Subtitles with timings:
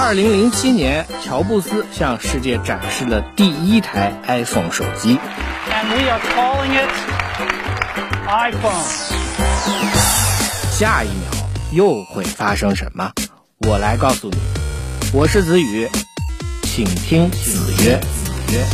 [0.00, 5.18] 二零零七年，乔布斯向世界展示了第一台 iPhone 手机。
[5.68, 6.88] And we are calling it
[8.28, 8.84] iPhone.
[10.70, 11.32] 下一秒
[11.72, 13.10] 又会发生什么？
[13.66, 14.36] 我来告诉你。
[15.12, 15.88] 我是子宇，
[16.62, 17.98] 请听子曰。
[17.98, 18.64] 子曰。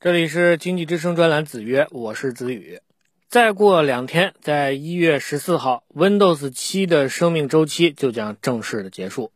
[0.00, 2.78] 这里是经济之声专栏子曰，我是子宇。
[3.30, 9.32] 再过两天，在一月十四号，Windows 七的生命周期就将正式的结束。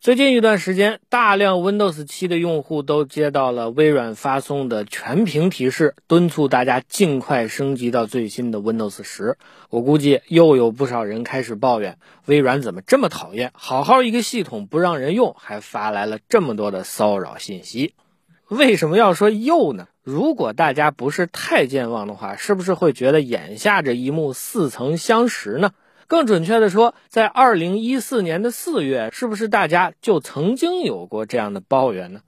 [0.00, 9.36] 最近一段时间，大量 Windows 七的用户都接到了微软发送的全屏提示，敦促大家尽快升级到最新的 Windows 十。
[9.68, 13.50] 我估计又有不少人开始抱怨，微软怎么这么讨厌？
[13.52, 17.92] 好好一个系统不让人用，还发来了这么多的骚扰信息。
[18.48, 19.88] 为什么要说又呢？
[20.02, 25.72] 如果大家不是太健忘的话，是不是会觉得眼下这一幕似曾相识呢？
[26.06, 32.20] 更准确的说，在二零一四年的四月，是不是大家就曾经有过这样的抱怨呢？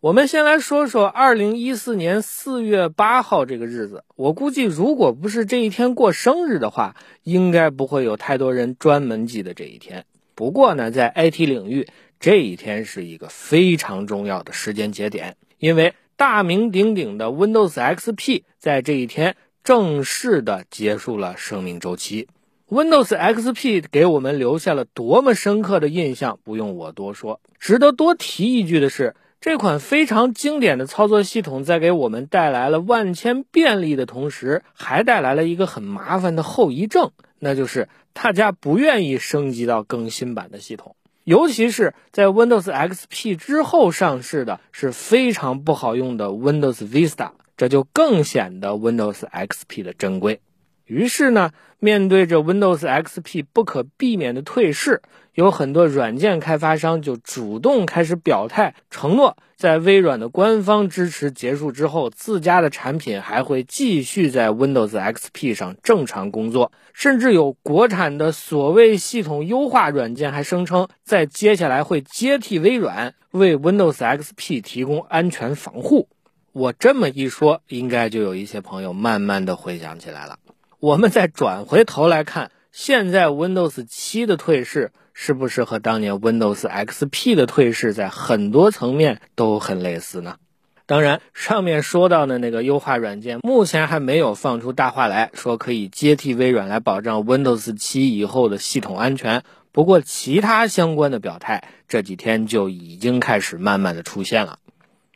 [0.00, 4.02] 我们先来说说二零一四年四月八号这个日子。
[4.16, 10.04] 我估计，如果不是这一天过生日的话，应该不会有太多人专门记得这一天。
[10.34, 11.86] 不过呢，在 IT 领域，
[12.18, 22.28] 这一天是一个非常重要的时间节点，因为大名鼎鼎的 Windows XP 在这一天正式的结束了生命周期。
[22.68, 27.40] Windows XP 给我们留下了多么深刻的印象，不用我多说。
[27.58, 40.94] 值得多提一句的是，这款非常经典的操作系统在给我们带来了万千便利的同时，还带来了一个很麻烦的后遗症，那就是大家不愿意升级到更新版的系统。
[41.30, 50.40] 尤其是在 Windows XP 之后上市的是非常不好用的 Windows Vista，这就更显得 Windows XP 的珍贵。
[50.90, 55.00] 于是呢，面对着 Windows XP 不可避免的退市，
[55.34, 66.72] 有很多软件开发商就主动开始表态，承诺在微软的官方支持结束之后，自家的产品还会继续在 Windows XP 上正常工作。
[66.92, 76.08] 甚至有国产的所谓系统优化软件还声称，在接下来会接替微软，为 Windows XP 提供安全防护。
[76.52, 80.36] 我这么一说，应该就有一些朋友慢慢的回想起来了。
[80.80, 90.36] 我们再转回头来看，现在 Windows 7的退市是不是和当年 Windows XP 的退市在很多层面都很类似呢？
[90.86, 99.42] 当然，上面说到的那个优化软件，目前还没有放出大话来说可以接替微软来保障 Windows 7以后的系统安全。
[99.72, 104.59] 不过，其他相关的表态这几天就已经开始慢慢的出现了。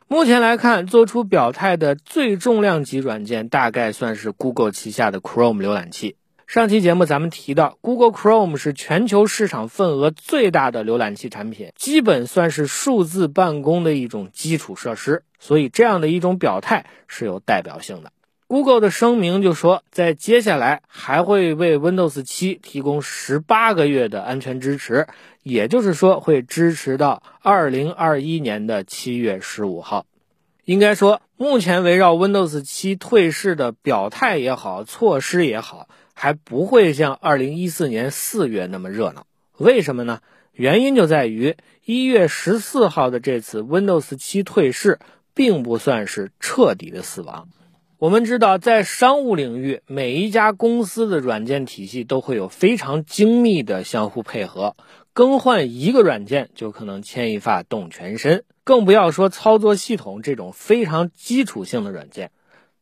[0.07, 6.15] 目前来看，做出表态的最重量级软件大概算是 Google 旗下的 Chrome 浏览器。
[6.45, 18.11] 上期节目咱们提到，Google Chrome 是全球市场份额最大的浏览器产品，基本算是数字办公的一种基础设施，所以这样的一种表态是有代表性的。
[18.47, 25.07] Google 的声明就说，在接下来还会为 Windows 7提供十八个月的安全支持，
[25.41, 30.05] 也就是说会支持到二零二一年的七月十五号。
[30.63, 39.25] 应该说，目前围绕 Windows 7退市的表态也好，措施也好，还不会像二零一四年四月那么热闹。
[39.57, 40.21] 为什么呢？
[40.53, 44.99] 原因就在于一月十四号的这次 Windows 7退市，
[45.33, 47.49] 并不算是彻底的死亡。
[48.05, 54.75] 我们知道，在商务领域，每一家公司的软件体系都会有非常精密的相互配合，
[55.11, 62.29] 更换一个软件就可能牵一发动全身，更不要说操作系统这种非常基础性的软件。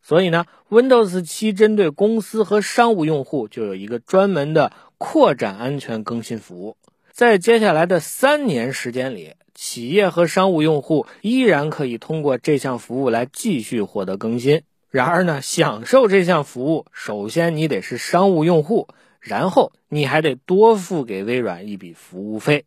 [0.02, 6.76] 所以呢，Windows 7针对公司和商务用户就有一个专门的扩展安全更新服务，
[7.14, 14.64] 在接下来的三年时间里，企业和商务用户依然可以通过这项服务来继续获得更新。
[14.94, 18.88] 然而呢，享受这项服务，首先你得是商务用户，
[19.20, 22.66] 然后你还得多付给微软一笔服务费。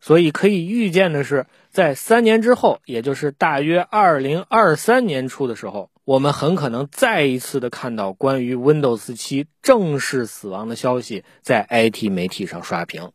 [0.00, 13.10] 所以可以预见的是，在三年之后，也就是大约二零二三年初的时候，我们很可能再一次的看到关于 Windows 7正式死亡的消息在 IT 媒体上刷屏。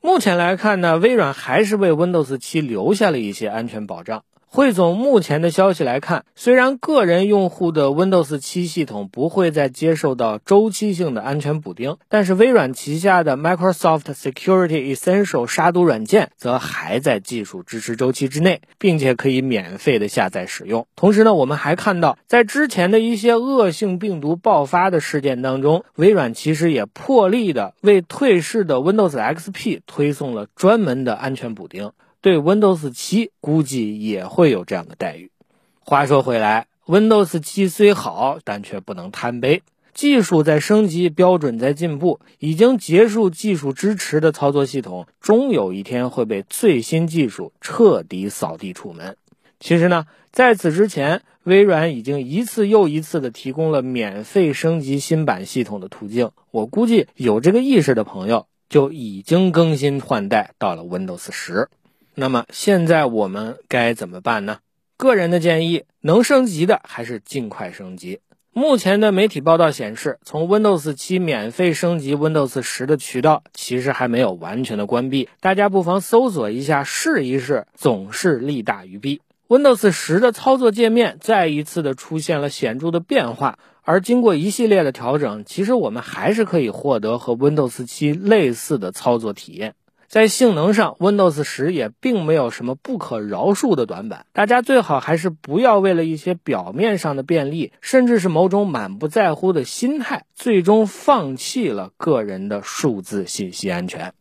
[0.00, 4.24] 目前来看呢，微软还是为 Windows 7留下了一些安全保障。
[4.54, 20.86] 汇总目前的消息来看，虽然个人用户的 Windows 7系统不会再接受到周期性的安全补丁，但是微软旗下的 Microsoft Security Essential 杀毒软件则还在技术支持周期之内，并且可以免费的下载使用。
[20.96, 31.92] 同时呢，我们还看到，在之前的一些恶性病毒爆发的事件当中，微软其实也破例的为退市的 Windows XP 推送了专门的安全补丁。
[32.22, 35.32] 对 Windows 7估计也会有这样的待遇。
[35.80, 39.62] 话说回来，Windows 7虽好，但却不能贪杯。
[39.92, 49.16] 技术在升级，标准在进步，已经结束技术支持的操作系统，终有一天会被最新技术彻底扫地出门。
[49.58, 56.30] 其实呢，在此之前，微软已经一次又一次的提供了免费升级新版系统的途径。
[56.52, 61.66] 我估计有这个意识的朋友，就已经更新换代到了 Windows 10。
[62.14, 64.58] 那么现在我们该怎么办呢？
[64.98, 68.20] 个人的建议，能升级的还是尽快升级。
[68.52, 79.22] 目前的媒体报道显示，从 Windows 7免费升级 Windows 10的渠道其实还没有完全的关闭，大家不妨搜索一下试一试，总是利大于弊。
[79.48, 89.74] Windows 10的操作界面再一次的出现了显著的变化，而经过一系列的调整，其实我们还是可以获得和 Windows 7类似的操作体验。
[90.12, 94.26] 在性能上，Windows 10也并没有什么不可饶恕的短板。
[94.34, 104.12] 大家最好还是不要为了一些表面上的便利，甚至是某种满不在乎的心态，最终放弃了个人的数字信息安全。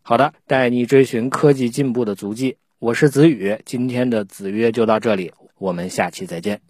[0.00, 3.58] 好的，带你追寻科技进步的足迹，我是子宇。
[3.66, 6.62] 今天的子曰就到这里，我们下期再见。